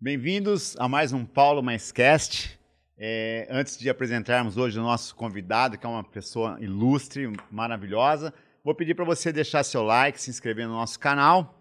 [0.00, 2.60] Bem-vindos a mais um Paulo Mais Cast.
[2.96, 8.32] É, antes de apresentarmos hoje o nosso convidado, que é uma pessoa ilustre, maravilhosa,
[8.64, 11.58] vou pedir para você deixar seu like, se inscrever no nosso canal.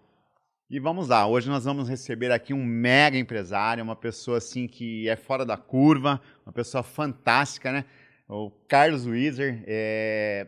[0.70, 5.10] E vamos lá, hoje nós vamos receber aqui um mega empresário, uma pessoa assim que
[5.10, 7.86] é fora da curva, uma pessoa fantástica, né?
[8.28, 10.48] O Carlos Wieser, é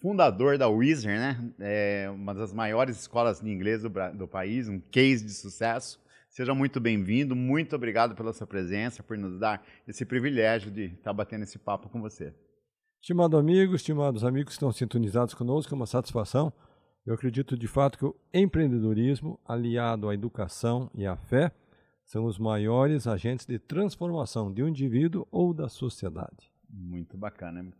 [0.00, 1.52] fundador da Wieser, né?
[1.58, 6.00] É uma das maiores escolas de inglês do, do país, um case de sucesso.
[6.28, 11.12] Seja muito bem-vindo, muito obrigado pela sua presença, por nos dar esse privilégio de estar
[11.12, 12.32] batendo esse papo com você.
[13.00, 16.52] Estimado amigo, estimados amigos que estão sintonizados conosco, é uma satisfação.
[17.04, 21.50] Eu acredito de fato que o empreendedorismo, aliado à educação e à fé,
[22.04, 26.52] são os maiores agentes de transformação de um indivíduo ou da sociedade.
[26.68, 27.72] Muito bacana.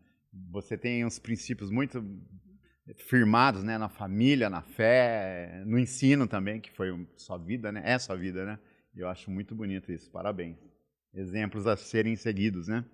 [0.51, 2.05] Você tem uns princípios muito
[2.97, 7.83] firmados, né, na família, na fé, no ensino também, que foi sua vida, né?
[7.85, 8.59] É sua vida, né?
[8.95, 10.11] Eu acho muito bonito isso.
[10.11, 10.57] Parabéns.
[11.15, 12.85] Exemplos a serem seguidos, né?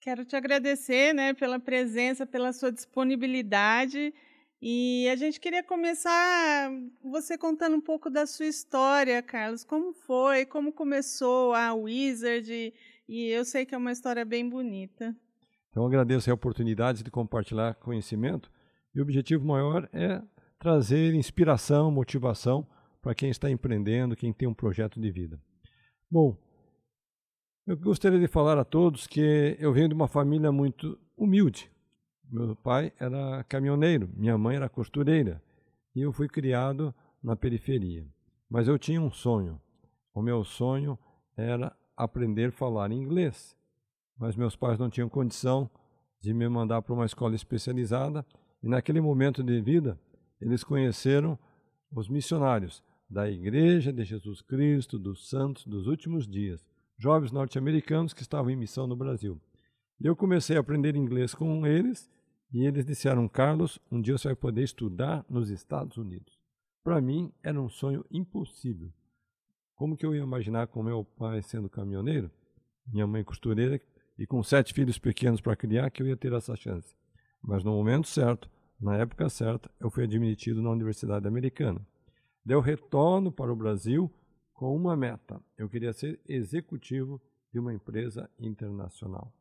[0.00, 4.12] Quero te agradecer, né, pela presença, pela sua disponibilidade.
[4.60, 6.70] E a gente queria começar
[7.02, 9.64] você contando um pouco da sua história, Carlos.
[9.64, 10.46] Como foi?
[10.46, 12.72] Como começou a Wizard?
[13.08, 15.16] E eu sei que é uma história bem bonita.
[15.72, 18.50] Então, agradeço a oportunidade de compartilhar conhecimento
[18.94, 20.22] e o objetivo maior é
[20.58, 22.66] trazer inspiração, motivação
[23.00, 25.40] para quem está empreendendo, quem tem um projeto de vida.
[26.10, 26.36] Bom,
[27.66, 31.70] eu gostaria de falar a todos que eu venho de uma família muito humilde.
[32.30, 35.42] Meu pai era caminhoneiro, minha mãe era costureira
[35.96, 38.06] e eu fui criado na periferia.
[38.48, 39.58] Mas eu tinha um sonho.
[40.12, 40.98] O meu sonho
[41.34, 43.56] era aprender a falar inglês.
[44.18, 45.70] Mas meus pais não tinham condição
[46.20, 48.24] de me mandar para uma escola especializada
[48.62, 49.98] e naquele momento de vida,
[50.40, 51.38] eles conheceram
[51.90, 56.64] os missionários da Igreja de Jesus Cristo dos Santos dos Últimos Dias,
[56.96, 59.40] jovens norte-americanos que estavam em missão no Brasil.
[60.00, 62.10] Eu comecei a aprender inglês com eles
[62.52, 66.38] e eles disseram: Carlos, um dia você vai poder estudar nos Estados Unidos.
[66.82, 68.92] Para mim era um sonho impossível.
[69.74, 72.30] Como que eu ia imaginar com meu pai sendo caminhoneiro,
[72.86, 73.80] minha mãe costureira
[74.22, 76.94] e com sete filhos pequenos para criar que eu ia ter essa chance?
[77.42, 78.48] Mas no momento certo,
[78.80, 81.84] na época certa, eu fui admitido na Universidade Americana.
[82.44, 84.08] Deu retorno para o Brasil
[84.54, 85.42] com uma meta.
[85.58, 87.20] Eu queria ser executivo
[87.52, 89.34] de uma empresa internacional.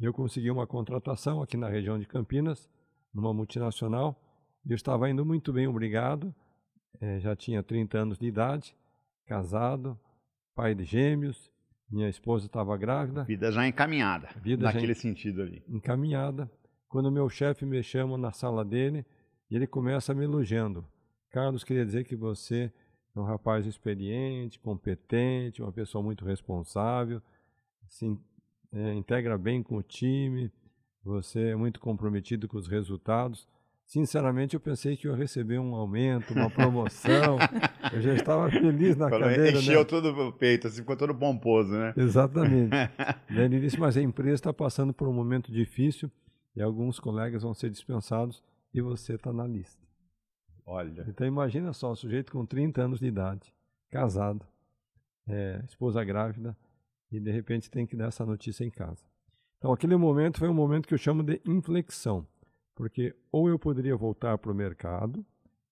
[0.00, 2.66] Eu consegui uma contratação aqui na região de Campinas,
[3.12, 4.18] numa multinacional.
[4.66, 6.34] Eu estava indo muito bem, obrigado.
[6.98, 8.74] É, já tinha 30 anos de idade,
[9.26, 10.00] casado,
[10.54, 11.52] pai de gêmeos.
[11.90, 13.24] Minha esposa estava grávida.
[13.24, 14.28] Vida já encaminhada.
[14.42, 15.62] Vida naquele já sentido ali.
[15.68, 16.50] Encaminhada
[16.88, 19.04] quando meu chefe me chama na sala dele
[19.56, 20.84] ele começa me elogiando.
[21.30, 22.72] Carlos, queria dizer que você
[23.14, 27.22] é um rapaz experiente, competente, uma pessoa muito responsável,
[27.88, 28.18] se
[28.72, 30.50] é, integra bem com o time,
[31.02, 33.48] você é muito comprometido com os resultados.
[33.86, 37.36] Sinceramente, eu pensei que eu ia receber um aumento, uma promoção.
[37.92, 39.58] eu já estava feliz na Falou, cadeira.
[39.58, 39.84] Encheu né?
[39.84, 41.92] todo o peito, assim, ficou todo pomposo, né?
[41.96, 42.74] Exatamente.
[43.28, 46.10] ele disse, mas a empresa está passando por um momento difícil
[46.56, 49.82] e alguns colegas vão ser dispensados e você está na lista.
[50.66, 51.04] Olha.
[51.06, 53.52] Então imagina só, um sujeito com 30 anos de idade,
[53.90, 54.46] casado,
[55.28, 56.56] é, esposa grávida,
[57.12, 59.04] e de repente tem que dar essa notícia em casa.
[59.58, 62.26] Então aquele momento foi um momento que eu chamo de inflexão,
[62.74, 65.24] porque ou eu poderia voltar para o mercado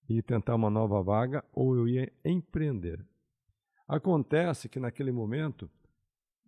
[0.08, 3.04] e tentar uma nova vaga, ou eu ia empreender.
[3.86, 5.70] Acontece que naquele momento,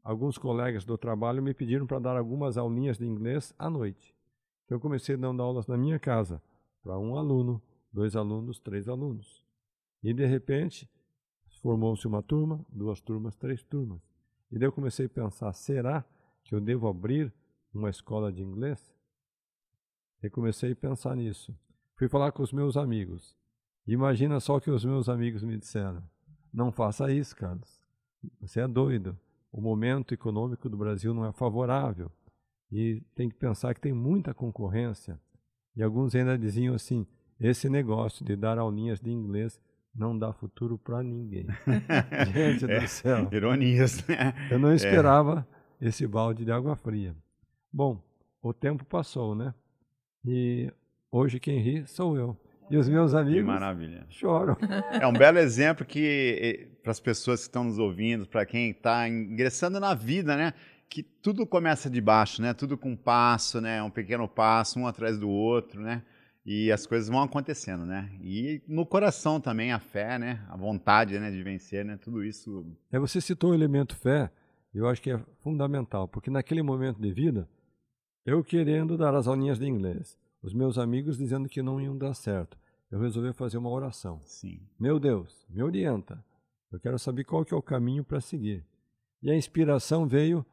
[0.02, 4.14] alguns colegas do trabalho me pediram para dar algumas aulinhas de inglês à noite.
[4.64, 6.42] Então, eu comecei dando aulas na minha casa,
[6.82, 7.62] para um aluno,
[7.92, 9.44] dois alunos, três alunos.
[10.02, 10.88] E, de repente,
[11.60, 14.00] formou-se uma turma, duas turmas, três turmas.
[14.50, 16.04] E daí eu comecei a pensar: será
[16.44, 17.32] que eu devo abrir
[17.72, 18.93] uma escola de inglês?
[20.24, 21.54] E comecei a pensar nisso.
[21.96, 23.36] Fui falar com os meus amigos.
[23.86, 26.02] Imagina só o que os meus amigos me disseram:
[26.50, 27.78] não faça isso, Carlos.
[28.40, 29.18] Você é doido.
[29.52, 32.10] O momento econômico do Brasil não é favorável.
[32.72, 35.20] E tem que pensar que tem muita concorrência.
[35.76, 37.06] E alguns ainda diziam assim:
[37.38, 39.60] esse negócio de dar aulinhas de inglês
[39.94, 41.46] não dá futuro para ninguém.
[42.32, 43.28] Gente é, do céu.
[43.30, 44.32] Ironias, né?
[44.50, 44.74] Eu não é.
[44.74, 45.46] esperava
[45.78, 45.86] é.
[45.86, 47.14] esse balde de água fria.
[47.70, 48.02] Bom,
[48.40, 49.52] o tempo passou, né?
[50.24, 50.72] E
[51.10, 52.36] hoje quem ri sou eu.
[52.70, 53.54] E os meus amigos
[54.08, 54.56] choram.
[55.00, 58.70] É um belo exemplo que eh, para as pessoas que estão nos ouvindo, para quem
[58.70, 60.54] está ingressando na vida, né?
[60.94, 62.54] que tudo começa de baixo, né?
[62.54, 63.82] Tudo com um passo, né?
[63.82, 66.04] Um pequeno passo, um atrás do outro, né?
[66.46, 68.10] E as coisas vão acontecendo, né?
[68.22, 70.44] E no coração também a fé, né?
[70.48, 71.96] A vontade, né, de vencer, né?
[71.96, 72.64] Tudo isso.
[72.92, 74.30] É, você citou o elemento fé,
[74.72, 77.48] eu acho que é fundamental, porque naquele momento de vida,
[78.24, 82.14] eu querendo dar as aulinhas de inglês, os meus amigos dizendo que não iam dar
[82.14, 82.58] certo,
[82.90, 84.20] eu resolvi fazer uma oração.
[84.24, 84.60] Sim.
[84.78, 86.24] Meu Deus, me orienta.
[86.70, 88.64] Eu quero saber qual que é o caminho para seguir.
[89.22, 90.44] E a inspiração veio,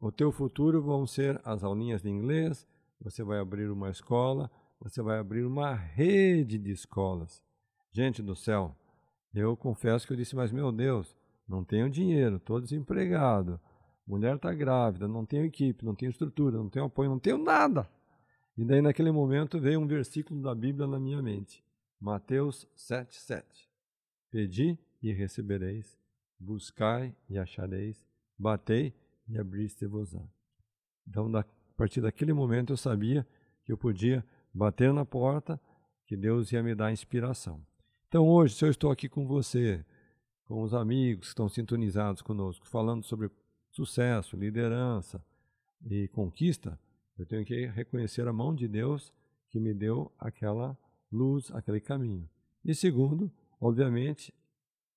[0.00, 2.66] o teu futuro vão ser as aulinhas de inglês,
[3.00, 4.50] você vai abrir uma escola,
[4.80, 7.42] você vai abrir uma rede de escolas.
[7.92, 8.74] Gente do céu,
[9.34, 11.16] eu confesso que eu disse, mas meu Deus,
[11.46, 13.60] não tenho dinheiro, estou desempregado,
[14.10, 17.88] mulher está grávida, não tenho equipe, não tenho estrutura, não tenho apoio, não tenho nada.
[18.56, 21.64] E daí naquele momento veio um versículo da Bíblia na minha mente,
[22.00, 23.44] Mateus 7,7.
[24.28, 25.96] Pedi e recebereis,
[26.38, 28.04] buscai e achareis,
[28.36, 28.92] batei
[29.28, 30.20] e abriste-vos-á.
[31.06, 31.44] Então, a
[31.76, 33.26] partir daquele momento eu sabia
[33.64, 35.60] que eu podia bater na porta,
[36.04, 37.64] que Deus ia me dar inspiração.
[38.08, 39.84] Então hoje, se eu estou aqui com você,
[40.44, 43.30] com os amigos que estão sintonizados conosco, falando sobre
[43.70, 45.24] sucesso, liderança
[45.86, 46.78] e conquista,
[47.18, 49.12] eu tenho que reconhecer a mão de Deus
[49.50, 50.76] que me deu aquela
[51.10, 52.28] luz, aquele caminho.
[52.64, 53.30] E segundo,
[53.60, 54.32] obviamente,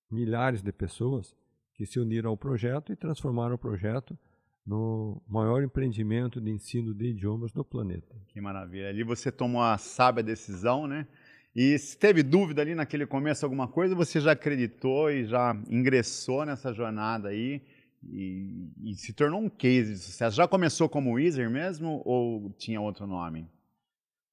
[0.10, 1.36] milhares de pessoas
[1.74, 4.18] que se uniram ao projeto e transformaram o projeto
[4.66, 8.16] no maior empreendimento de ensino de idiomas do planeta.
[8.28, 8.90] Que maravilha.
[8.90, 11.08] Ali você tomou a sábia decisão, né?
[11.56, 16.46] E se teve dúvida ali naquele começo alguma coisa, você já acreditou e já ingressou
[16.46, 17.62] nessa jornada aí
[18.10, 20.36] e, e se tornou um case de sucesso.
[20.36, 23.48] Já começou como Weezer mesmo ou tinha outro nome?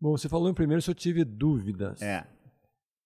[0.00, 2.00] Bom, você falou em primeiro se eu tive dúvidas.
[2.00, 2.26] É.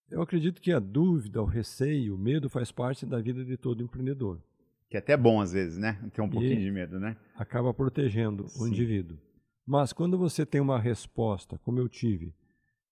[0.09, 3.83] Eu acredito que a dúvida, o receio, o medo faz parte da vida de todo
[3.83, 4.41] empreendedor.
[4.89, 5.99] Que é até bom às vezes, né?
[6.13, 7.17] Ter um pouquinho de medo, né?
[7.35, 8.63] Acaba protegendo Sim.
[8.63, 9.17] o indivíduo.
[9.65, 12.33] Mas quando você tem uma resposta, como eu tive,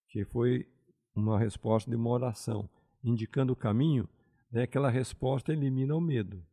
[0.10, 0.68] que foi
[1.16, 2.68] uma resposta de uma oração,
[3.04, 4.10] indicando o caminho,
[4.52, 6.44] né, aquela resposta elimina o medo.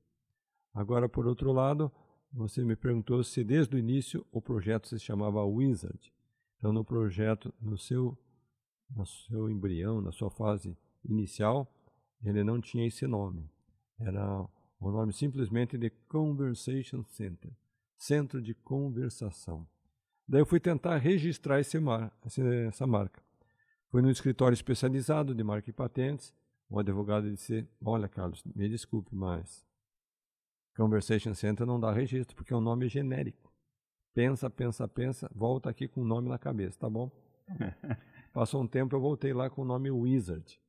[0.74, 1.90] Agora, por outro lado,
[2.32, 6.12] você me perguntou se desde o início o projeto se chamava Wizard.
[6.56, 8.16] Então, no projeto, no seu,
[8.88, 11.72] no seu embrião, na sua fase inicial,
[12.22, 13.50] ele não tinha esse nome.
[13.98, 14.46] Era
[14.78, 17.50] o nome simplesmente de Conversation Center,
[17.96, 19.66] Centro de Conversação.
[20.28, 22.16] Daí eu fui tentar registrar mar,
[22.68, 23.20] essa marca.
[23.88, 26.32] Fui num escritório especializado de marca e patentes.
[26.68, 29.66] O advogado disse: Olha, Carlos, me desculpe, mas
[30.76, 33.52] Conversation Center não dá registro, porque é um nome genérico.
[34.14, 37.10] Pensa, pensa, pensa, volta aqui com o nome na cabeça, tá bom?
[38.32, 40.60] Passou um tempo, eu voltei lá com o nome Wizard.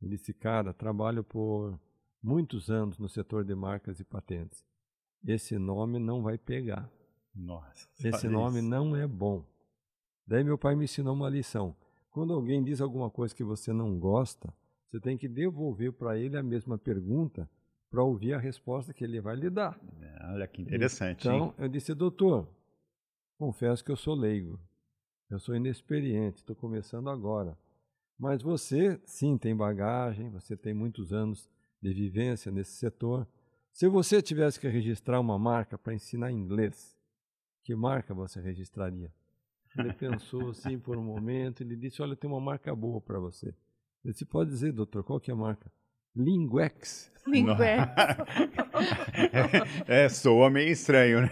[0.00, 1.78] Ele disse: Cara, trabalho por
[2.22, 4.64] muitos anos no setor de marcas e patentes.
[5.26, 6.90] Esse nome não vai pegar.
[7.34, 7.88] Nossa.
[7.98, 8.68] Esse nome isso.
[8.68, 9.44] não é bom.
[10.26, 11.76] Daí meu pai me ensinou uma lição.
[12.10, 14.54] Quando alguém diz alguma coisa que você não gosta,
[14.86, 17.48] você tem que devolver para ele a mesma pergunta
[17.90, 19.78] para ouvir a resposta que ele vai lhe dar.
[20.00, 21.26] É, olha que interessante.
[21.26, 21.54] Então, hein?
[21.58, 22.48] eu disse, doutor,
[23.38, 24.58] confesso que eu sou leigo.
[25.30, 27.56] Eu sou inexperiente, estou começando agora.
[28.18, 31.50] Mas você, sim, tem bagagem, você tem muitos anos
[31.80, 33.26] de vivência nesse setor.
[33.72, 36.96] Se você tivesse que registrar uma marca para ensinar inglês,
[37.62, 39.12] que marca você registraria?
[39.76, 43.48] Ele pensou assim por um momento, ele disse: Olha, tem uma marca boa para você.
[44.04, 45.70] Ele disse: Pode dizer, doutor, qual que é a marca?
[46.16, 47.12] Linguex.
[47.26, 47.88] Linguex.
[49.88, 51.30] é, soa meio estranho, né?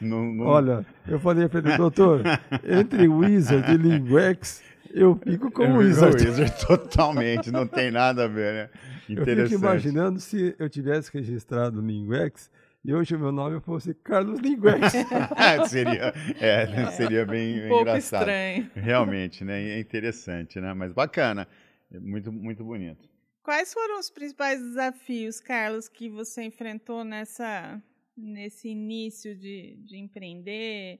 [0.00, 0.46] não, não...
[0.46, 2.22] Olha, eu falei para ele, doutor,
[2.64, 6.16] entre Wizard e Linguex, eu fico com o Wizard.
[6.16, 8.70] Wizard totalmente, não tem nada a ver, né?
[9.08, 9.38] Interessante.
[9.38, 12.50] Eu fico imaginando se eu tivesse registrado Linguex
[12.84, 14.92] e hoje o meu nome fosse Carlos Linguex.
[15.68, 18.20] seria, é, seria bem, um pouco engraçado.
[18.20, 18.70] estranho.
[18.74, 19.62] Realmente, né?
[19.70, 20.74] É interessante, né?
[20.74, 21.46] Mas bacana,
[21.90, 23.13] muito, muito bonito.
[23.44, 27.78] Quais foram os principais desafios, Carlos, que você enfrentou nessa,
[28.16, 30.98] nesse início de, de empreender?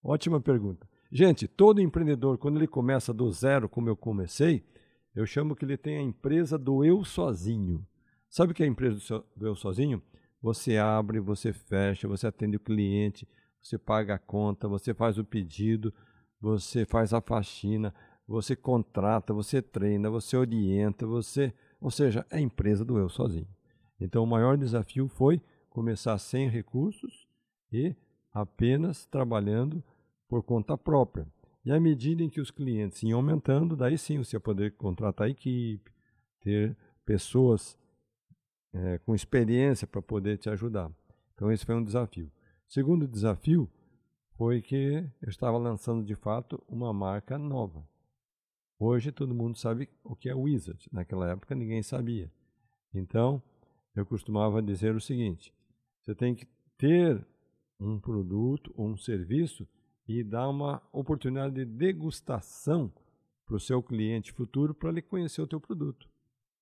[0.00, 0.88] Ótima pergunta.
[1.10, 4.64] Gente, todo empreendedor, quando ele começa do zero, como eu comecei,
[5.12, 7.84] eu chamo que ele tem a empresa do eu sozinho.
[8.30, 10.00] Sabe o que é a empresa do eu sozinho?
[10.40, 13.26] Você abre, você fecha, você atende o cliente,
[13.60, 15.92] você paga a conta, você faz o pedido,
[16.40, 17.92] você faz a faxina,
[18.26, 21.52] você contrata, você treina, você orienta, você.
[21.80, 23.48] Ou seja, é a empresa do eu sozinho.
[24.00, 27.26] Então, o maior desafio foi começar sem recursos
[27.72, 27.94] e
[28.32, 29.82] apenas trabalhando
[30.28, 31.26] por conta própria.
[31.64, 35.28] E à medida em que os clientes iam aumentando, daí sim você ia poder contratar
[35.28, 35.90] equipe,
[36.40, 36.76] ter
[37.06, 37.78] pessoas
[38.72, 40.90] é, com experiência para poder te ajudar.
[41.34, 42.30] Então esse foi um desafio.
[42.68, 43.70] Segundo desafio
[44.36, 47.86] foi que eu estava lançando de fato uma marca nova.
[48.78, 50.88] Hoje todo mundo sabe o que é Wizard.
[50.92, 52.30] Naquela época ninguém sabia.
[52.92, 53.42] Então,
[53.94, 55.54] eu costumava dizer o seguinte:
[56.00, 57.24] você tem que ter
[57.78, 59.66] um produto ou um serviço
[60.06, 62.92] e dar uma oportunidade de degustação
[63.46, 66.08] para o seu cliente futuro para ele conhecer o teu produto.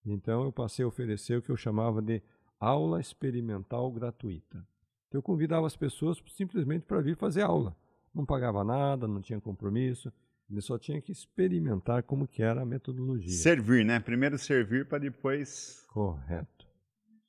[0.04, 2.22] Então eu passei a oferecer o que eu chamava de
[2.58, 4.66] aula experimental gratuita.
[5.08, 7.76] Então, eu convidava as pessoas simplesmente para vir fazer aula.
[8.14, 10.12] Não pagava nada, não tinha compromisso,
[10.52, 13.32] ele só tinha que experimentar como que era a metodologia.
[13.32, 13.98] Servir, né?
[13.98, 15.82] Primeiro servir para depois.
[15.88, 16.68] Correto.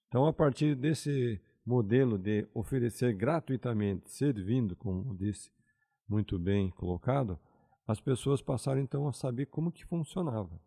[0.10, 5.50] Então, a partir desse modelo de oferecer gratuitamente, servindo, como disse
[6.08, 7.40] muito bem colocado,
[7.88, 10.62] as pessoas passaram então a saber como que funcionava.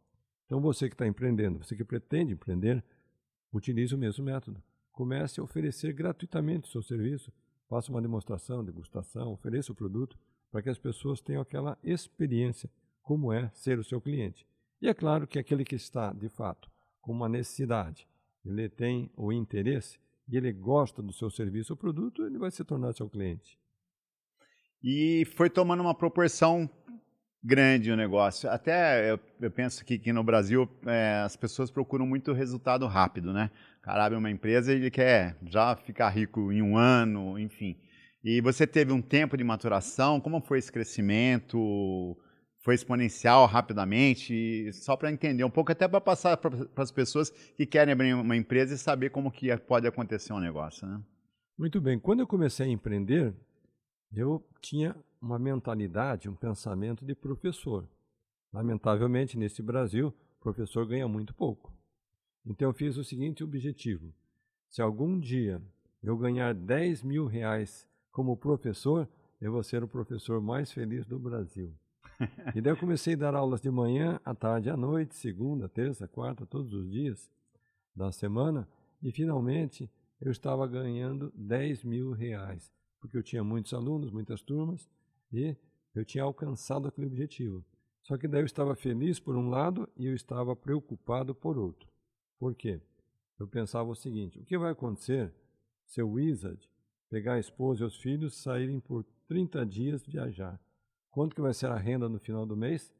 [0.46, 2.82] Então, você que está empreendendo, você que pretende empreender,
[3.52, 4.62] utilize o mesmo método.
[4.92, 7.30] Comece a oferecer gratuitamente o seu serviço,
[7.68, 10.18] faça uma demonstração, degustação, ofereça o produto
[10.56, 12.70] para que as pessoas tenham aquela experiência
[13.02, 14.46] como é ser o seu cliente.
[14.80, 18.08] E é claro que aquele que está, de fato, com uma necessidade,
[18.42, 22.64] ele tem o interesse e ele gosta do seu serviço ou produto, ele vai se
[22.64, 23.58] tornar seu cliente.
[24.82, 26.70] E foi tomando uma proporção
[27.44, 28.48] grande o negócio.
[28.48, 33.30] Até eu, eu penso que, que no Brasil é, as pessoas procuram muito resultado rápido,
[33.30, 33.50] né?
[33.76, 37.76] O cara abre uma empresa ele quer já ficar rico em um ano, enfim.
[38.28, 42.18] E você teve um tempo de maturação, como foi esse crescimento?
[42.59, 44.68] Foi exponencial rapidamente?
[44.73, 48.37] Só para entender um pouco, até para passar para as pessoas que querem abrir uma
[48.37, 51.00] empresa e saber como que pode acontecer um negócio, né?
[51.56, 52.00] Muito bem.
[52.00, 53.33] Quando eu comecei a empreender,
[54.12, 57.88] eu tinha uma mentalidade, um pensamento de professor.
[58.52, 61.73] Lamentavelmente, nesse Brasil, o professor ganha muito pouco.
[62.45, 64.12] Então, eu fiz o seguinte objetivo:
[64.68, 65.62] se algum dia
[66.02, 69.06] eu ganhar 10 mil reais como professor,
[69.38, 71.70] eu vou ser o professor mais feliz do Brasil.
[72.56, 76.08] e daí eu comecei a dar aulas de manhã, à tarde, à noite, segunda, terça,
[76.08, 77.30] quarta, todos os dias
[77.94, 78.66] da semana,
[79.02, 84.88] e finalmente eu estava ganhando 10 mil reais, porque eu tinha muitos alunos, muitas turmas,
[85.30, 85.54] e
[85.94, 87.62] eu tinha alcançado aquele objetivo.
[88.00, 91.87] Só que daí eu estava feliz por um lado e eu estava preocupado por outro.
[92.38, 92.80] Por quê?
[93.38, 95.35] Eu pensava o seguinte: o que vai acontecer
[95.85, 96.66] se o Wizard
[97.10, 100.60] pegar a esposa e os filhos saírem por 30 dias viajar?
[101.10, 102.92] Quanto que vai ser a renda no final do mês?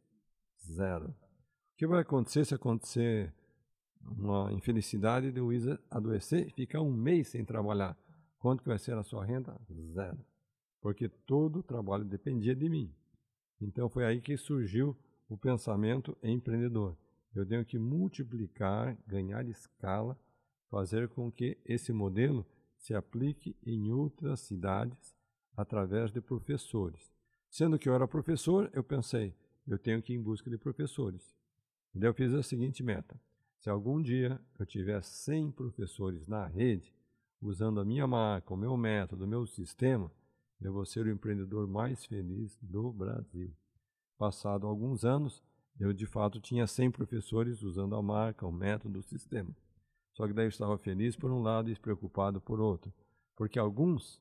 [0.65, 1.09] Zero.
[1.09, 3.33] O que vai acontecer se acontecer
[4.01, 7.97] uma infelicidade de Wizard adoecer e ficar um mês sem trabalhar?
[8.39, 9.61] Quanto que vai ser a sua renda?
[9.93, 10.25] Zero
[10.87, 12.95] porque todo o trabalho dependia de mim.
[13.61, 14.97] Então foi aí que surgiu
[15.29, 16.97] o pensamento empreendedor.
[17.35, 20.17] Eu tenho que multiplicar, ganhar escala,
[20.71, 22.47] fazer com que esse modelo
[22.87, 25.17] se aplique em outras cidades
[25.57, 27.13] através de professores.
[27.51, 29.35] Sendo que eu era professor, eu pensei,
[29.67, 31.37] eu tenho que ir em busca de professores.
[31.93, 33.21] Então eu fiz a seguinte meta:
[33.59, 36.95] se algum dia eu tiver 100 professores na rede,
[37.43, 40.09] usando a minha marca, o meu método, o meu sistema,
[40.61, 43.53] eu vou ser o empreendedor mais feliz do Brasil.
[44.17, 45.43] Passado alguns anos,
[45.81, 49.51] eu de fato tinha 100 professores usando a marca, o método, o sistema.
[50.17, 52.91] Só que daí eu estava feliz por um lado e despreocupado por outro,
[53.37, 54.19] porque alguns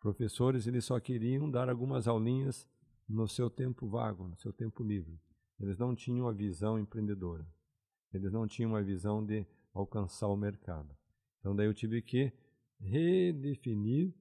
[0.00, 2.68] professores eles só queriam dar algumas aulinhas
[3.08, 5.16] no seu tempo vago, no seu tempo livre.
[5.60, 7.46] Eles não tinham a visão empreendedora.
[8.12, 10.92] Eles não tinham uma visão de alcançar o mercado.
[11.38, 12.32] Então daí eu tive que
[12.80, 14.12] redefinir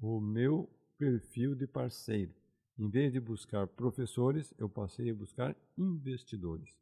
[0.00, 2.34] o meu perfil de parceiro.
[2.76, 6.76] Em vez de buscar professores, eu passei a buscar investidores.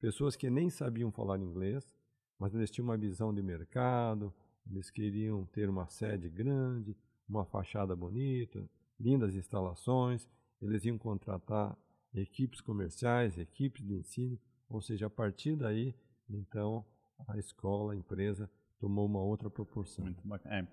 [0.00, 1.95] Pessoas que nem sabiam falar inglês,
[2.38, 4.32] mas eles tinham uma visão de mercado,
[4.70, 6.96] eles queriam ter uma sede grande,
[7.28, 10.26] uma fachada bonita, lindas instalações,
[10.60, 11.76] eles iam contratar
[12.14, 14.38] equipes comerciais, equipes de ensino,
[14.68, 15.94] ou seja, a partir daí,
[16.28, 16.84] então,
[17.28, 20.04] a escola, a empresa tomou uma outra proporção.
[20.44, 20.66] É,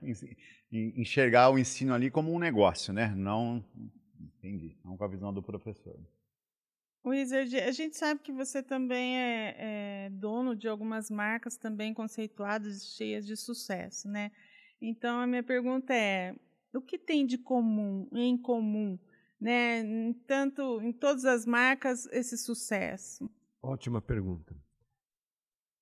[0.71, 3.13] enxergar o ensino ali como um negócio, né?
[3.15, 3.63] Não,
[4.19, 5.99] entendi, não com a visão do professor.
[7.05, 12.95] Wizard, a gente sabe que você também é, é, dono de algumas marcas também conceituadas,
[12.95, 14.31] cheias de sucesso, né?
[14.81, 16.33] Então a minha pergunta é:
[16.73, 18.97] o que tem de comum, em comum,
[19.39, 20.13] né?
[20.25, 23.29] Tanto em todas as marcas esse sucesso?
[23.61, 24.55] Ótima pergunta.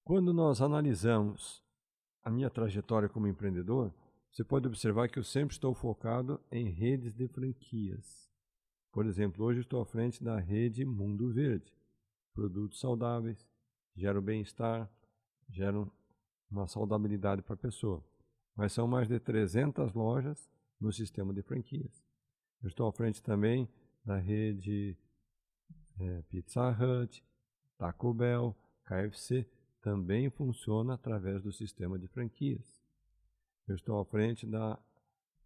[0.04, 1.64] Quando nós analisamos
[2.24, 3.94] a minha trajetória como empreendedor,
[4.32, 8.31] você pode observar que eu sempre estou focado em redes de franquias.
[8.92, 11.74] Por exemplo, hoje estou à frente da rede Mundo Verde.
[12.34, 13.48] Produtos saudáveis,
[13.96, 14.90] geram bem-estar,
[15.50, 15.90] geram
[16.50, 18.04] uma saudabilidade para a pessoa.
[18.54, 22.04] Mas são mais de 300 lojas no sistema de franquias.
[22.62, 23.70] Eu estou à frente também
[24.04, 24.98] da rede
[25.98, 27.24] é, Pizza Hut,
[27.78, 29.50] Taco Bell, KFC,
[29.82, 32.82] também funciona através do sistema de franquias.
[33.68, 34.78] Eu estou à frente da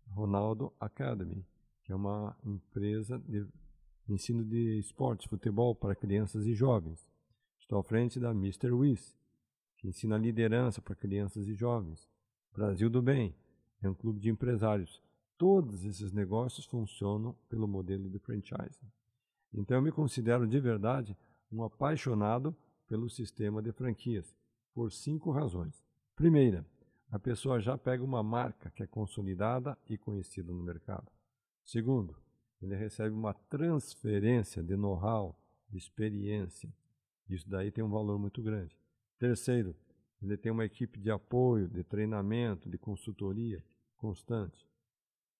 [0.07, 1.45] Ronaldo Academy,
[1.85, 3.47] que é uma empresa de
[4.09, 7.07] ensino de esportes, futebol para crianças e jovens.
[7.59, 8.71] Estou à frente da Mr.
[8.71, 9.15] Wiz,
[9.77, 12.09] que ensina liderança para crianças e jovens.
[12.51, 13.35] Brasil do Bem
[13.83, 14.99] é um clube de empresários.
[15.37, 18.91] Todos esses negócios funcionam pelo modelo de franchising.
[19.53, 21.15] Então eu me considero de verdade
[21.51, 22.55] um apaixonado
[22.87, 24.35] pelo sistema de franquias,
[24.73, 25.83] por cinco razões.
[26.15, 26.65] Primeira,
[27.11, 31.14] a pessoa já pega uma marca que é consolidada e conhecida no mercado.
[31.65, 32.15] Segundo,
[32.61, 35.35] ele recebe uma transferência de know-how,
[35.69, 36.71] de experiência.
[37.27, 38.77] Isso daí tem um valor muito grande.
[39.17, 39.75] Terceiro,
[40.21, 43.63] ele tem uma equipe de apoio, de treinamento, de consultoria
[43.97, 44.65] constante.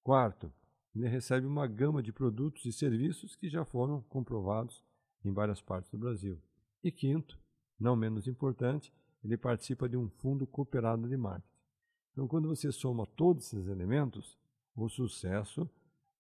[0.03, 0.51] Quarto,
[0.95, 4.83] ele recebe uma gama de produtos e serviços que já foram comprovados
[5.23, 6.41] em várias partes do Brasil.
[6.83, 7.39] E quinto,
[7.79, 11.53] não menos importante, ele participa de um fundo cooperado de marketing.
[12.11, 14.37] Então, quando você soma todos esses elementos,
[14.75, 15.69] o sucesso,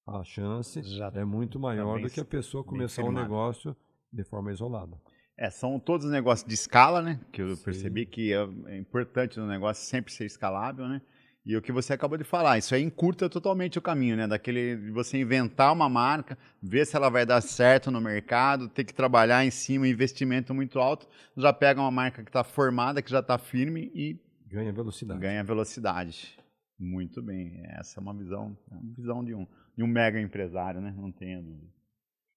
[0.07, 3.75] a chance Já é muito maior do que a pessoa começar um negócio
[4.11, 4.97] de forma isolada.
[5.37, 7.19] É, são todos negócios de escala, né?
[7.33, 7.63] Que eu Sim.
[7.63, 11.01] percebi que é, é importante no negócio sempre ser escalável, né?
[11.45, 14.27] E o que você acabou de falar, isso aí encurta totalmente o caminho, né?
[14.27, 18.83] Daquele de você inventar uma marca, ver se ela vai dar certo no mercado, ter
[18.83, 21.07] que trabalhar em cima, investimento muito alto,
[21.37, 25.19] já pega uma marca que está formada, que já está firme e ganha velocidade.
[25.19, 26.35] Ganha velocidade.
[26.79, 27.61] Muito bem.
[27.65, 29.45] Essa é uma visão, é uma visão de um,
[29.77, 30.93] de um mega empresário, né?
[30.97, 31.73] Não tenha dúvida.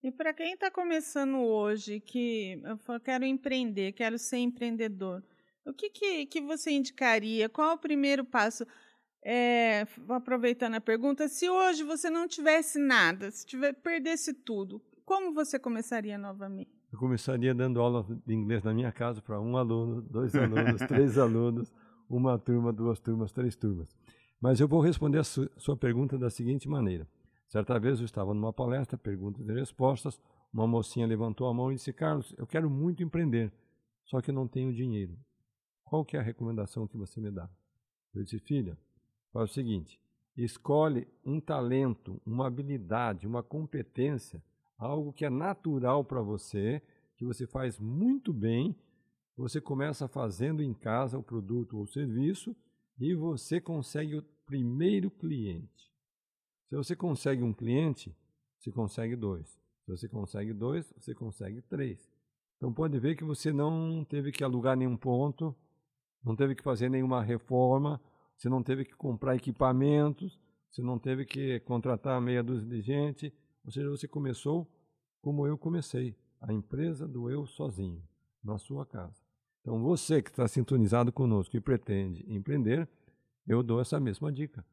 [0.02, 5.24] E para quem está começando hoje, que eu quero empreender, quero ser empreendedor,
[5.66, 7.48] o que, que, que você indicaria?
[7.48, 8.64] Qual é o primeiro passo?
[9.24, 15.34] É, aproveitando a pergunta, se hoje você não tivesse nada, se tiver, perdesse tudo, como
[15.34, 16.70] você começaria novamente?
[16.92, 21.18] Eu começaria dando aula de inglês na minha casa para um aluno, dois alunos, três
[21.18, 21.72] alunos,
[22.08, 23.94] uma turma, duas turmas, três turmas.
[24.40, 27.06] Mas eu vou responder a su sua pergunta da seguinte maneira.
[27.48, 30.20] Certa vez eu estava numa palestra, perguntas e respostas,
[30.52, 33.52] uma mocinha levantou a mão e disse, Carlos, eu quero muito empreender,
[34.04, 35.18] só que não tenho dinheiro.
[35.84, 37.48] Qual que é a recomendação que você me dá?
[38.14, 38.76] Eu disse, filha,
[39.32, 40.00] Faz o seguinte:
[40.36, 44.42] escolhe um talento, uma habilidade, uma competência,
[44.76, 46.82] algo que é natural para você,
[47.16, 48.76] que você faz muito bem.
[49.36, 52.56] Você começa fazendo em casa o produto ou serviço
[52.98, 55.88] e você consegue o primeiro cliente.
[56.68, 58.14] Se você consegue um cliente,
[58.58, 59.48] você consegue dois.
[59.84, 62.10] Se você consegue dois, você consegue três.
[62.56, 65.54] Então pode ver que você não teve que alugar nenhum ponto,
[66.22, 68.00] não teve que fazer nenhuma reforma,
[68.36, 73.32] você não teve que comprar equipamentos, você não teve que contratar meia dúzia de gente,
[73.64, 74.70] ou seja, você começou
[75.20, 78.02] como eu comecei, a empresa do eu sozinho,
[78.42, 79.20] na sua casa.
[79.60, 82.88] Então, você que está sintonizado conosco e pretende empreender,
[83.46, 84.64] eu dou essa mesma dica.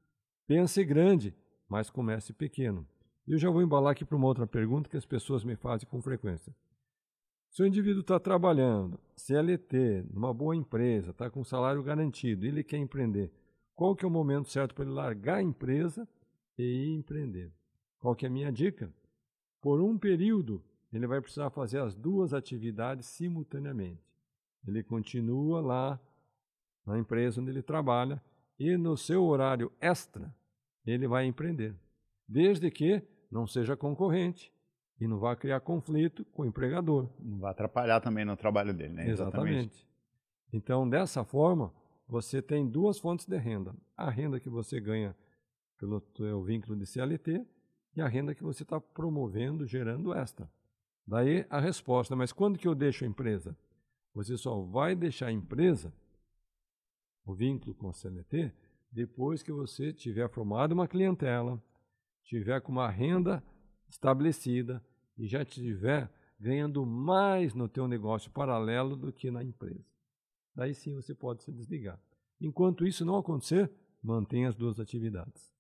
[0.48, 1.36] Pense grande,
[1.68, 2.88] mas comece pequeno.
[3.28, 5.88] E eu já vou embalar aqui para uma outra pergunta que as pessoas me fazem
[5.90, 6.56] com frequência.
[7.50, 12.78] Se o indivíduo está trabalhando, CLT, numa boa empresa, está com salário garantido, ele quer
[12.78, 13.32] empreender,
[13.74, 16.08] qual que é o momento certo para ele largar a empresa
[16.58, 17.52] e empreender?
[18.00, 18.94] Qual que é a minha dica?
[19.62, 24.04] Por um período, ele vai precisar fazer as duas atividades simultaneamente.
[24.68, 26.00] Ele continua lá
[26.86, 28.22] na empresa onde ele trabalha
[28.60, 30.34] e no seu horário extra,
[30.92, 31.76] ele vai empreender.
[32.28, 34.52] Desde que não seja concorrente
[35.00, 37.10] e não vá criar conflito com o empregador.
[37.20, 39.10] Não vai atrapalhar também no trabalho dele, né?
[39.10, 39.50] Exatamente.
[39.50, 39.88] Exatamente.
[40.54, 41.74] Então, dessa forma,
[42.08, 43.76] você tem duas fontes de renda.
[43.98, 45.16] A renda que você ganha
[45.78, 47.46] pelo seu vínculo de CLT
[47.96, 50.50] e a renda que você está promovendo, gerando esta.
[51.06, 53.56] Daí a resposta, mas quando que eu deixo a empresa?
[54.14, 55.94] Você só vai deixar a empresa,
[57.26, 58.52] o vínculo com a CLT,
[58.96, 61.62] depois que você tiver formado uma clientela,
[62.24, 63.44] tiver com uma renda
[63.88, 64.84] estabelecida
[65.18, 69.96] e já estiver ganhando mais no teu negócio paralelo do que na empresa
[70.56, 72.00] daí sim você pode se desligar.
[72.40, 73.70] Enquanto isso não acontecer,
[74.02, 75.54] mantenha as duas atividades.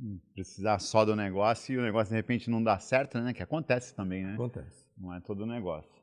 [0.00, 3.32] Hum, precisar só do negócio e o negócio de repente não dá certo, né?
[3.32, 4.34] Que acontece também, né?
[4.34, 4.84] Acontece.
[4.96, 6.01] Não é todo negócio.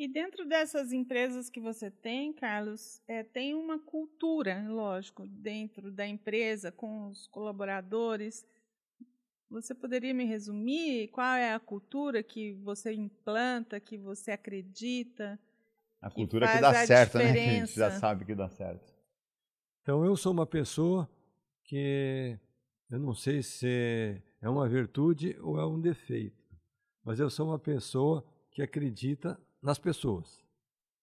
[0.00, 6.06] E dentro dessas empresas que você tem, Carlos, é, tem uma cultura, lógico, dentro da
[6.06, 8.46] empresa, com os colaboradores.
[9.50, 15.38] Você poderia me resumir qual é a cultura que você implanta, que você acredita?
[16.00, 17.34] A cultura que, que dá certo, diferença.
[17.34, 17.56] né?
[17.56, 18.94] A gente já sabe que dá certo.
[19.82, 21.06] Então eu sou uma pessoa
[21.62, 22.38] que
[22.90, 26.42] eu não sei se é uma virtude ou é um defeito.
[27.04, 30.44] Mas eu sou uma pessoa que acredita nas pessoas.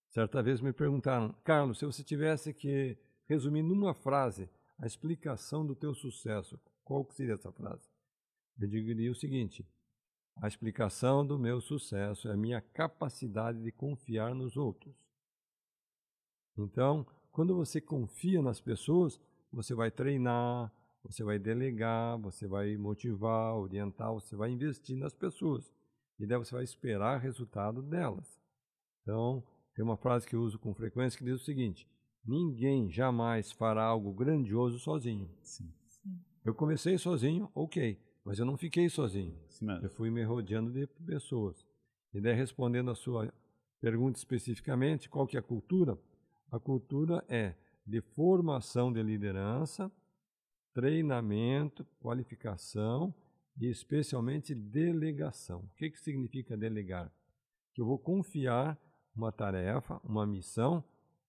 [0.10, 5.76] Certa vez me perguntaram, Carlos, se você tivesse que resumir numa frase a explicação do
[5.76, 7.90] teu sucesso, qual seria essa frase?
[8.60, 9.66] Eu diria o seguinte:
[10.42, 14.96] a explicação do meu sucesso é a minha capacidade de confiar nos outros.
[16.58, 19.20] Então, quando você confia nas pessoas,
[19.52, 20.72] você vai treinar,
[21.04, 25.72] você vai delegar, você vai motivar, orientar, você vai investir nas pessoas.
[26.20, 28.37] E daí você vai esperar resultado delas.
[29.08, 29.42] Então,
[29.74, 31.88] tem uma frase que eu uso com frequência que diz o seguinte:
[32.26, 35.30] ninguém jamais fará algo grandioso sozinho.
[35.42, 35.72] Sim.
[36.44, 39.40] Eu comecei sozinho, ok, mas eu não fiquei sozinho.
[39.82, 41.66] Eu fui me rodeando de pessoas.
[42.14, 43.34] E daí, respondendo a sua
[43.80, 45.98] pergunta especificamente, qual que é a cultura?
[46.52, 49.90] A cultura é de formação de liderança,
[50.74, 53.16] treinamento, qualificação
[53.58, 55.62] e especialmente delegação.
[55.62, 57.10] O que, que significa delegar?
[57.74, 58.78] Que eu vou confiar
[59.18, 60.84] uma tarefa, uma missão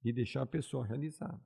[0.04, 1.40] e deixar a pessoa realizar.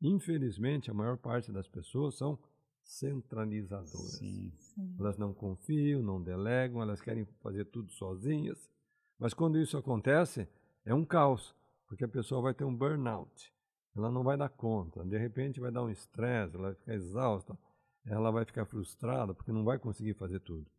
[0.00, 2.38] Infelizmente, a maior parte das pessoas são
[2.82, 4.18] centralizadoras.
[4.18, 4.52] Sim.
[4.98, 8.70] Elas não confiam, não delegam, elas querem fazer tudo sozinhas.
[9.18, 10.48] Mas quando isso acontece,
[10.84, 11.54] é um caos,
[11.86, 13.52] porque a pessoa vai ter um burnout.
[13.94, 17.58] Ela não vai dar conta, de repente vai dar um estresse, ela vai ficar exausta,
[18.06, 20.70] ela vai ficar frustrada porque não vai conseguir fazer tudo.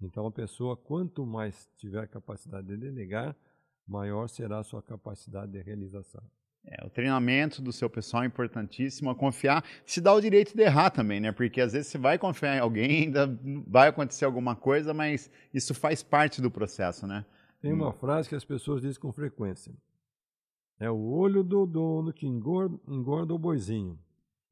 [0.00, 3.36] Então a pessoa, quanto mais tiver capacidade de delegar,
[3.92, 6.22] maior será a sua capacidade de realização.
[6.64, 10.62] É, o treinamento do seu pessoal é importantíssimo, a confiar, se dá o direito de
[10.62, 11.32] errar também, né?
[11.32, 13.26] Porque às vezes você vai confiar em alguém, ainda
[13.66, 17.26] vai acontecer alguma coisa, mas isso faz parte do processo, né?
[17.60, 17.92] Tem uma hum.
[17.92, 19.72] frase que as pessoas dizem com frequência.
[20.78, 23.98] É o olho do dono que engorda, engorda o boizinho.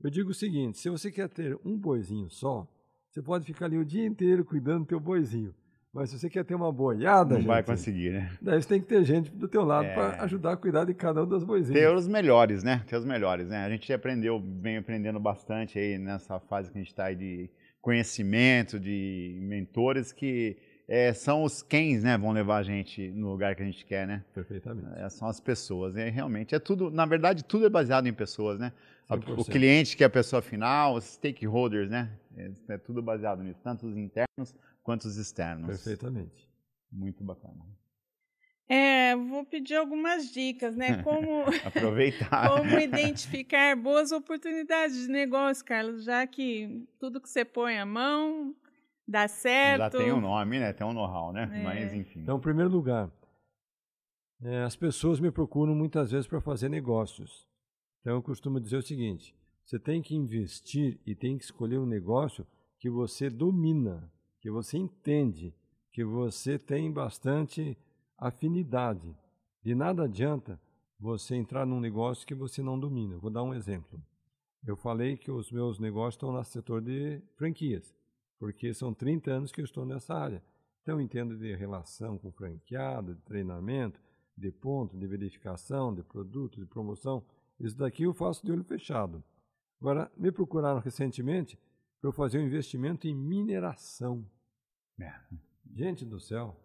[0.03, 2.69] Eu digo o seguinte, se você quer ter um boizinho só,
[3.09, 5.55] você pode ficar ali o dia inteiro cuidando do teu boizinho.
[5.93, 8.31] Mas se você quer ter uma boiada, não gente, vai conseguir, né?
[8.41, 9.95] Daí você tem que ter gente do teu lado é...
[9.95, 11.81] para ajudar a cuidar de cada um das boizinhas.
[11.83, 12.85] Ter os melhores, né?
[12.87, 13.65] Ter os melhores, né?
[13.65, 17.51] A gente aprendeu, vem aprendendo bastante aí nessa fase que a gente está aí de
[17.81, 22.17] conhecimento, de mentores que é, são os quens, né?
[22.17, 24.23] Vão levar a gente no lugar que a gente quer, né?
[24.33, 24.97] Perfeitamente.
[24.97, 25.97] É, são as pessoas.
[25.97, 28.73] E realmente é tudo, na verdade, tudo é baseado em pessoas, né?
[29.11, 29.41] 100%.
[29.41, 32.11] O cliente que é a pessoa final, os stakeholders, né?
[32.37, 35.67] É, é tudo baseado nisso, tanto os internos quanto os externos.
[35.67, 36.49] Perfeitamente.
[36.91, 37.65] Muito bacana.
[38.69, 41.03] É, vou pedir algumas dicas, né?
[41.03, 47.79] Como aproveitar, como identificar boas oportunidades de negócio, Carlos, já que tudo que você põe
[47.79, 48.55] à mão
[49.09, 49.81] dá certo.
[49.81, 50.73] Já tem um nome, né?
[50.73, 51.51] Tem um know-how, né?
[51.53, 51.63] É.
[51.65, 52.21] Mas enfim.
[52.21, 53.11] Então, em primeiro lugar,
[54.41, 57.49] é, as pessoas me procuram muitas vezes para fazer negócios.
[58.01, 61.87] Então, eu costumo dizer o seguinte: você tem que investir e tem que escolher um
[61.87, 62.47] negócio
[62.79, 64.09] que você domina
[64.41, 65.55] que você entende,
[65.93, 67.77] que você tem bastante
[68.17, 69.15] afinidade.
[69.63, 70.61] De nada adianta
[70.99, 73.19] você entrar num negócio que você não domina.
[73.19, 74.03] Vou dar um exemplo.
[74.67, 77.95] Eu falei que os meus negócios estão no setor de franquias,
[78.39, 80.43] porque são 30 anos que eu estou nessa área.
[80.83, 84.01] Então, eu entendo de relação com franqueado, de treinamento,
[84.37, 87.25] de ponto, de verificação, de produto, de promoção.
[87.59, 89.23] Isso daqui eu faço de olho fechado.
[89.81, 91.59] Agora, me procuraram recentemente
[92.01, 94.25] para eu fazer um investimento em mineração.
[94.99, 95.13] É.
[95.73, 96.57] Gente do céu,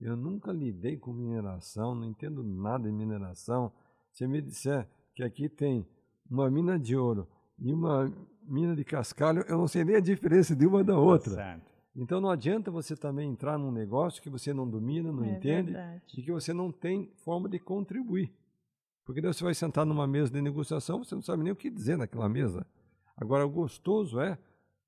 [0.00, 3.72] eu nunca lidei com mineração, não entendo nada de mineração.
[4.12, 5.86] Se me disser que aqui tem
[6.28, 10.56] uma mina de ouro e uma mina de cascalho, eu não sei nem a diferença
[10.56, 11.34] de uma da outra.
[11.34, 11.70] Certo.
[11.94, 15.72] Então não adianta você também entrar num negócio que você não domina, não é entende
[15.72, 16.02] verdade.
[16.16, 18.32] e que você não tem forma de contribuir.
[19.04, 21.68] Porque daí você vai sentar numa mesa de negociação, você não sabe nem o que
[21.68, 22.64] dizer naquela mesa.
[23.16, 24.38] Agora, o gostoso é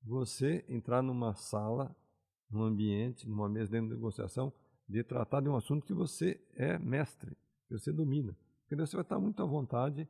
[0.03, 1.95] você entrar numa sala,
[2.51, 4.53] num ambiente, numa mesa de negociação,
[4.87, 7.31] de tratar de um assunto que você é mestre,
[7.67, 8.35] que você domina.
[8.61, 10.07] Porque você vai estar muito à vontade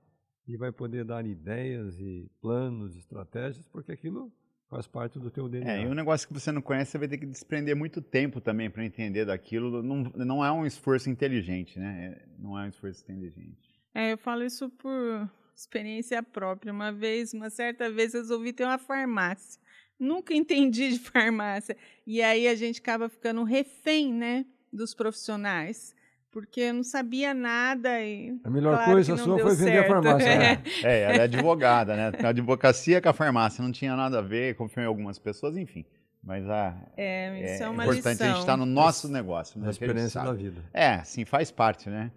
[0.47, 4.31] e vai poder dar ideias e planos, estratégias, porque aquilo
[4.69, 5.71] faz parte do teu DNA.
[5.71, 8.41] É, e um negócio que você não conhece, você vai ter que desprender muito tempo
[8.41, 9.83] também para entender daquilo.
[9.83, 12.17] Não, não é um esforço inteligente, né?
[12.17, 13.79] É, não é um esforço inteligente.
[13.93, 16.73] É, eu falo isso por experiência própria.
[16.73, 19.61] Uma vez, uma certa vez, resolvi ter uma farmácia
[20.03, 21.75] nunca entendi de farmácia.
[22.05, 25.95] E aí a gente acaba ficando refém, né, dos profissionais.
[26.31, 28.35] Porque eu não sabia nada e.
[28.43, 30.35] A melhor claro coisa sua foi vender a farmácia.
[30.35, 30.63] Né?
[30.83, 32.11] É, ela é advogada, né?
[32.23, 35.85] A advocacia com a farmácia não tinha nada a ver, confiou em algumas pessoas, enfim.
[36.23, 38.27] Mas a, é, isso é, é uma importante lição.
[38.27, 39.59] a gente estar no nosso negócio.
[39.59, 39.67] Né?
[39.67, 40.63] A experiência da vida.
[40.73, 42.11] É, sim, faz parte, né?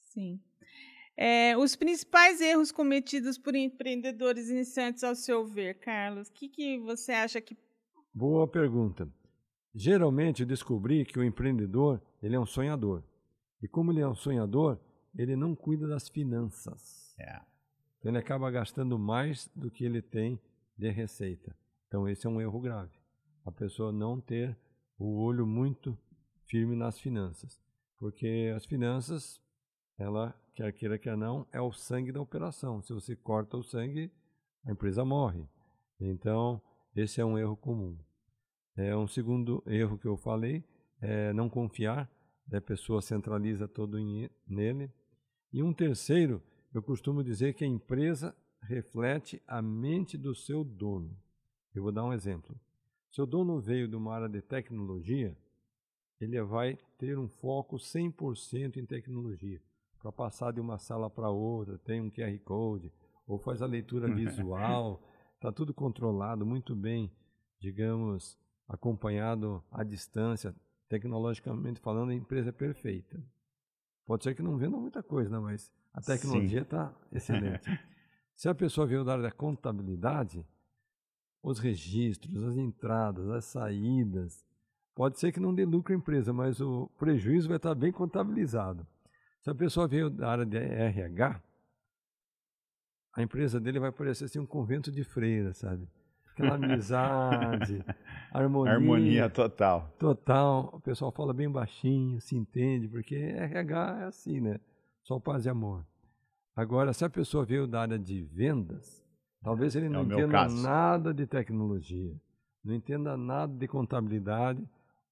[0.00, 0.40] Sim.
[1.16, 6.78] É, os principais erros cometidos por empreendedores iniciantes, ao seu ver, Carlos, o que, que
[6.78, 7.56] você acha que
[8.12, 9.08] Boa pergunta.
[9.72, 13.04] Geralmente eu descobri que o empreendedor ele é um sonhador.
[13.62, 14.80] E como ele é um sonhador,
[15.16, 17.14] ele não cuida das finanças.
[17.18, 17.40] É.
[17.98, 20.40] Então ele acaba gastando mais do que ele tem
[20.76, 21.56] de receita.
[21.86, 22.98] Então esse é um erro grave.
[23.44, 24.58] A pessoa não ter
[24.98, 25.96] o olho muito
[26.46, 27.60] firme nas finanças.
[27.96, 29.40] Porque as finanças,
[29.96, 32.82] ela, quer queira, quer não, é o sangue da operação.
[32.82, 34.12] Se você corta o sangue,
[34.66, 35.48] a empresa morre.
[35.98, 36.60] Então,
[36.94, 37.96] esse é um erro comum.
[38.76, 40.62] É um segundo erro que eu falei,
[41.00, 42.10] é não confiar,
[42.46, 42.58] né?
[42.58, 43.98] a pessoa centraliza todo
[44.46, 44.92] nele.
[45.50, 46.42] E um terceiro,
[46.74, 51.16] eu costumo dizer que a empresa reflete a mente do seu dono.
[51.74, 52.54] Eu vou dar um exemplo.
[53.10, 55.34] Se o dono veio de uma área de tecnologia,
[56.20, 59.60] ele vai ter um foco 100% em tecnologia.
[60.00, 62.92] Para passar de uma sala para outra, tem um QR Code,
[63.26, 65.02] ou faz a leitura visual,
[65.34, 67.12] está tudo controlado, muito bem,
[67.58, 70.54] digamos, acompanhado à distância,
[70.88, 73.22] tecnologicamente falando, a empresa é perfeita.
[74.06, 75.38] Pode ser que não venda muita coisa, né?
[75.38, 77.68] mas a tecnologia está excelente.
[78.34, 80.44] Se a pessoa veio da área da contabilidade,
[81.42, 84.44] os registros, as entradas, as saídas,
[84.94, 88.86] pode ser que não dê lucro à empresa, mas o prejuízo vai estar bem contabilizado.
[89.40, 91.40] Se a pessoa veio da área de RH,
[93.14, 95.88] a empresa dele vai parecer assim um convento de freiras, sabe?
[96.30, 97.84] Aquela amizade,
[98.32, 98.72] harmonia.
[98.74, 99.94] Harmonia total.
[99.98, 100.70] Total.
[100.72, 104.60] O pessoal fala bem baixinho, se entende, porque RH é assim, né?
[105.02, 105.84] Só paz e amor.
[106.54, 109.02] Agora, se a pessoa veio da área de vendas,
[109.42, 112.14] talvez ele é não é entenda nada de tecnologia,
[112.62, 114.62] não entenda nada de contabilidade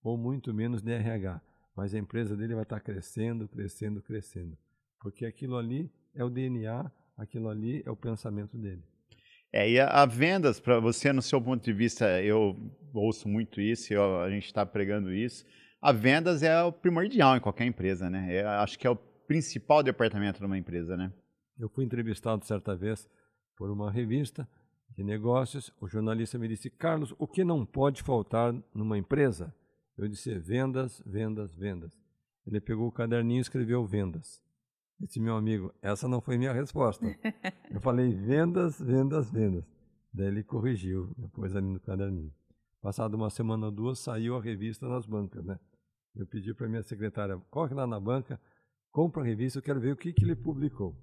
[0.02, 1.40] ou muito menos de RH,
[1.78, 4.58] mas a empresa dele vai estar crescendo, crescendo, crescendo,
[5.00, 8.82] porque aquilo ali é o DNA, aquilo ali é o pensamento dele.
[9.52, 12.56] É, e a, a vendas, para você, no seu ponto de vista, eu
[12.92, 15.46] ouço muito isso, eu, a gente está pregando isso.
[15.80, 18.26] A vendas é o primordial em qualquer empresa, né?
[18.34, 21.12] É, acho que é o principal departamento de uma empresa, né?
[21.56, 23.08] Eu fui entrevistado certa vez
[23.56, 24.48] por uma revista
[24.96, 25.72] de negócios.
[25.80, 29.54] O jornalista me disse: Carlos, o que não pode faltar numa empresa?
[29.98, 31.92] Eu disse: vendas, vendas, vendas.
[32.46, 34.40] Ele pegou o caderninho e escreveu vendas.
[34.98, 37.06] Disse meu amigo, essa não foi minha resposta.
[37.70, 39.64] Eu falei vendas, vendas, vendas.
[40.12, 42.32] Daí ele corrigiu, depois ali no caderninho.
[42.80, 45.58] Passado uma semana ou duas, saiu a revista nas bancas, né?
[46.16, 48.40] Eu pedi para minha secretária, corre lá na banca,
[48.90, 50.96] compra a revista, eu quero ver o que, que ele publicou.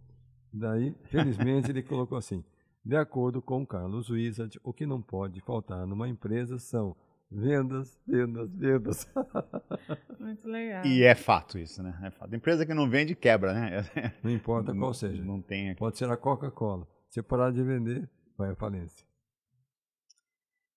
[0.51, 2.43] Daí, felizmente, ele colocou assim,
[2.84, 6.95] de acordo com Carlos Wizard, o que não pode faltar numa empresa são
[7.32, 9.14] Vendas, vendas, vendas.
[10.20, 10.86] Muito legal.
[10.86, 11.98] E é fato isso, né?
[12.04, 12.36] É fato.
[12.36, 13.84] Empresa que não vende, quebra, né?
[14.24, 15.24] Não importa qual não, seja.
[15.24, 15.80] Não tem aqui.
[15.80, 16.88] Pode ser a Coca-Cola.
[17.10, 19.06] Se parar de vender, vai à falência.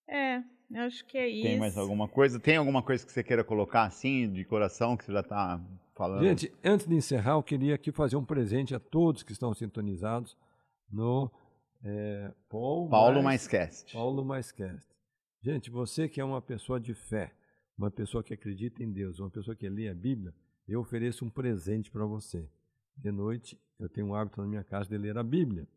[0.08, 0.42] É,
[0.76, 1.46] acho que é isso.
[1.46, 2.40] Tem mais alguma coisa?
[2.40, 5.60] Tem alguma coisa que você queira colocar assim, de coração, que você já está
[5.94, 6.24] falando?
[6.24, 10.36] Gente, antes de encerrar, eu queria aqui fazer um presente a todos que estão sintonizados
[10.90, 11.30] no
[11.84, 13.92] é, Paul Paulo Mais, Mais Cast.
[13.92, 14.97] Paulo Mais Cast.
[15.40, 17.32] Gente, você que é uma pessoa de fé,
[17.76, 20.34] uma pessoa que acredita em Deus, uma pessoa que lê a Bíblia,
[20.66, 22.50] eu ofereço um presente para você.
[22.96, 25.68] De noite, eu tenho um hábito na minha casa de ler a Bíblia.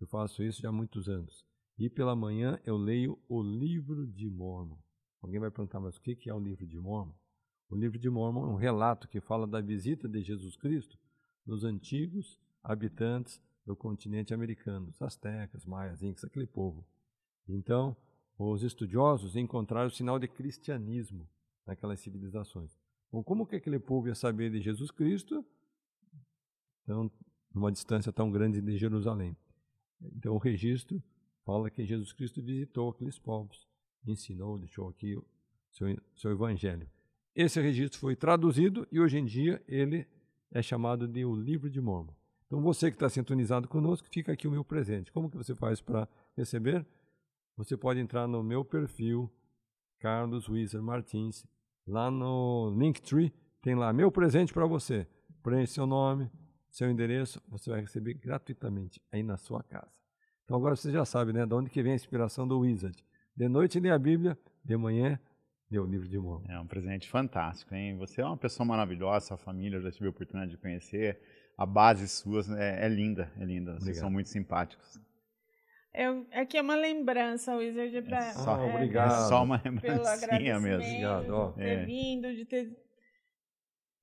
[0.00, 1.44] Eu faço isso já há muitos anos.
[1.78, 4.78] E pela manhã eu leio o livro de Mormon.
[5.20, 7.14] Alguém vai perguntar, mas o que é o livro de Mormon?
[7.68, 10.98] O livro de Mormon é um relato que fala da visita de Jesus Cristo
[11.44, 16.86] nos antigos habitantes do continente americano, os astecas, maias, incas, aquele povo.
[17.46, 17.96] Então,
[18.38, 21.28] os estudiosos encontraram o sinal de cristianismo
[21.66, 22.76] naquelas civilizações.
[23.10, 25.44] Bom, como que aquele povo ia saber de Jesus Cristo?
[26.82, 27.10] Então,
[27.54, 29.36] numa distância tão grande de Jerusalém.
[30.02, 31.02] Então, o registro
[31.44, 33.68] fala que Jesus Cristo visitou aqueles povos,
[34.06, 35.24] ensinou, deixou aqui o
[35.70, 36.90] seu, seu evangelho.
[37.34, 40.06] Esse registro foi traduzido e hoje em dia ele
[40.50, 42.14] é chamado de o Livro de Mormon.
[42.46, 45.10] Então, você que está sintonizado conosco, fica aqui o meu presente.
[45.10, 46.86] Como que você faz para receber?
[47.56, 49.32] Você pode entrar no meu perfil,
[49.98, 51.46] Carlos Wizard Martins,
[51.86, 55.06] lá no Linktree, tem lá meu presente para você.
[55.42, 56.30] Preenche seu nome,
[56.70, 59.92] seu endereço, você vai receber gratuitamente aí na sua casa.
[60.44, 62.96] Então agora você já sabe, né, de onde que vem a inspiração do Wizard.
[63.36, 65.18] De noite lê a Bíblia, de manhã
[65.70, 66.46] lê o livro de Mormon.
[66.50, 67.96] É um presente fantástico, hein?
[67.98, 71.20] Você é uma pessoa maravilhosa, sua família, eu já tive a oportunidade de conhecer.
[71.56, 73.72] A base sua é, é linda, é linda.
[73.72, 74.00] Vocês Obrigado.
[74.00, 75.00] são muito simpáticos.
[75.94, 78.18] Eu, aqui é uma lembrança, Wizard, para.
[78.18, 79.12] É só, é, obrigado.
[79.12, 80.84] É só uma lembrancinha mesmo.
[80.84, 81.48] Obrigado, ó.
[81.50, 81.84] De ter é.
[81.84, 82.76] vindo, de ter.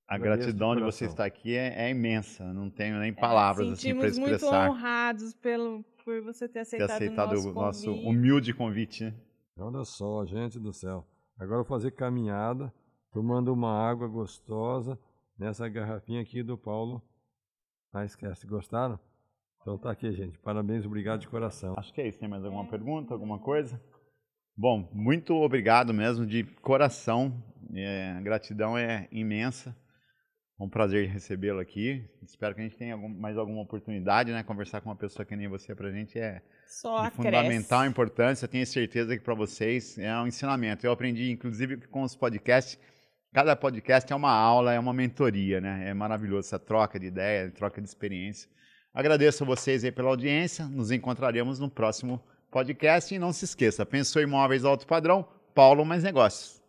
[0.08, 3.71] A gratidão de você estar aqui é, é imensa, não tenho nem é, palavras é,
[3.73, 4.67] assim para expressar.
[4.67, 9.06] muito honrados pelo, por você ter aceitado, ter aceitado o nosso, nosso humilde convite.
[9.06, 9.13] Né?
[9.58, 11.08] Olha só, gente do céu.
[11.38, 12.73] Agora eu vou fazer caminhada,
[13.12, 14.99] tomando uma água gostosa
[15.38, 17.01] nessa garrafinha aqui do Paulo.
[17.93, 18.99] Ah, esquece, gostaram?
[19.62, 20.38] Então tá aqui, gente.
[20.39, 21.76] Parabéns, obrigado de coração.
[21.78, 22.19] Acho que é isso.
[22.19, 23.80] Tem mais alguma pergunta, alguma coisa?
[24.58, 27.43] Bom, muito obrigado mesmo, de coração.
[27.74, 29.76] É, a gratidão é imensa.
[30.60, 32.04] É um prazer recebê-lo aqui.
[32.24, 34.43] Espero que a gente tenha algum, mais alguma oportunidade, né?
[34.43, 38.47] Conversar com uma pessoa que nem você pra gente é Só de fundamental importância.
[38.47, 40.86] Tenho certeza que para vocês é um ensinamento.
[40.86, 42.80] Eu aprendi, inclusive, com os podcasts.
[43.32, 45.88] Cada podcast é uma aula, é uma mentoria, né?
[45.88, 48.50] É maravilhoso essa troca de ideia, troca de experiência.
[48.93, 50.65] Agradeço a vocês aí pela audiência.
[50.65, 53.13] Nos encontraremos no próximo podcast.
[53.13, 55.25] E não se esqueça, pensou em imóveis alto padrão?
[55.56, 56.62] Paulo Mais Negócios.